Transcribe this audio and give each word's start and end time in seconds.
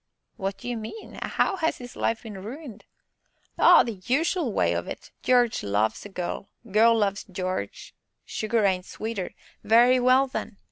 "What 0.35 0.57
do 0.57 0.67
you 0.67 0.77
mean 0.77 1.19
how 1.21 1.57
has 1.57 1.77
his 1.77 1.95
life 1.95 2.23
been 2.23 2.41
ruined?" 2.41 2.85
"Oh! 3.59 3.83
the 3.83 4.01
usual 4.07 4.51
way 4.51 4.73
of 4.73 4.87
it; 4.87 5.11
Jarge 5.21 5.61
loves 5.61 6.03
a 6.07 6.09
gell 6.09 6.49
gell 6.71 6.97
loves 6.97 7.23
Jarge 7.25 7.93
sugar 8.25 8.65
ain't 8.65 8.85
sweeter 8.87 9.35
very 9.63 9.99
well 9.99 10.25
then! 10.25 10.57